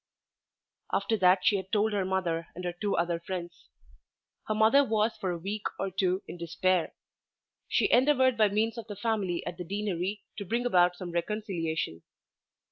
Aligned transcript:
After 0.91 1.15
that 1.17 1.45
she 1.45 1.61
told 1.61 1.93
her 1.93 2.03
mother 2.05 2.47
and 2.55 2.63
her 2.65 2.73
two 2.73 2.97
other 2.97 3.19
friends. 3.19 3.67
Her 4.47 4.55
mother 4.55 4.83
was 4.83 5.15
for 5.15 5.29
a 5.29 5.37
week 5.37 5.67
or 5.77 5.91
two 5.91 6.23
in 6.27 6.37
despair. 6.39 6.95
She 7.69 7.87
endeavoured 7.91 8.35
by 8.35 8.47
means 8.47 8.79
of 8.79 8.87
the 8.87 8.95
family 8.95 9.45
at 9.45 9.57
the 9.59 9.63
Deanery 9.63 10.23
to 10.39 10.43
bring 10.45 10.65
about 10.65 10.95
some 10.95 11.11
reconciliation. 11.11 12.01